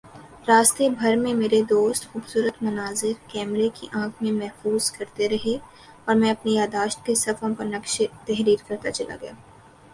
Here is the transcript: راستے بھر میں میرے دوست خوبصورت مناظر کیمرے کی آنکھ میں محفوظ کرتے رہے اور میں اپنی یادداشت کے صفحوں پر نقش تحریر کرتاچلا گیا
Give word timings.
راستے 0.47 0.87
بھر 0.89 1.15
میں 1.15 1.33
میرے 1.33 1.61
دوست 1.69 2.07
خوبصورت 2.11 2.61
مناظر 2.63 3.11
کیمرے 3.27 3.67
کی 3.73 3.87
آنکھ 3.93 4.23
میں 4.23 4.31
محفوظ 4.31 4.89
کرتے 4.91 5.29
رہے 5.29 5.55
اور 6.05 6.15
میں 6.15 6.31
اپنی 6.31 6.55
یادداشت 6.55 7.05
کے 7.05 7.15
صفحوں 7.15 7.53
پر 7.55 7.65
نقش 7.65 8.01
تحریر 8.25 8.67
کرتاچلا 8.67 9.15
گیا 9.21 9.33